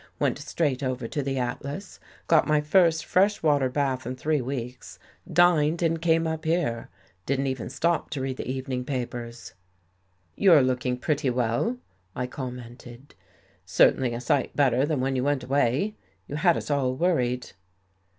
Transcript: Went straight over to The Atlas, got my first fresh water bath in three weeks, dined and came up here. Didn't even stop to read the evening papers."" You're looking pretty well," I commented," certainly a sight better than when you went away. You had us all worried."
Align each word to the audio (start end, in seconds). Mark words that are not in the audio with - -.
Went 0.17 0.39
straight 0.39 0.81
over 0.81 1.07
to 1.07 1.21
The 1.21 1.37
Atlas, 1.37 1.99
got 2.27 2.47
my 2.47 2.59
first 2.59 3.05
fresh 3.05 3.43
water 3.43 3.69
bath 3.69 4.03
in 4.07 4.15
three 4.15 4.41
weeks, 4.41 4.97
dined 5.31 5.83
and 5.83 6.01
came 6.01 6.25
up 6.25 6.43
here. 6.43 6.89
Didn't 7.27 7.45
even 7.45 7.69
stop 7.69 8.09
to 8.09 8.21
read 8.21 8.37
the 8.37 8.49
evening 8.49 8.83
papers."" 8.83 9.53
You're 10.35 10.63
looking 10.63 10.97
pretty 10.97 11.29
well," 11.29 11.77
I 12.15 12.25
commented," 12.25 13.13
certainly 13.63 14.15
a 14.15 14.21
sight 14.21 14.55
better 14.55 14.87
than 14.87 15.01
when 15.01 15.15
you 15.15 15.23
went 15.23 15.43
away. 15.43 15.93
You 16.27 16.37
had 16.37 16.57
us 16.57 16.71
all 16.71 16.95
worried." 16.95 17.51